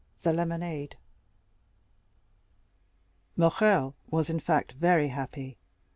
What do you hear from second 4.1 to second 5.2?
in fact, very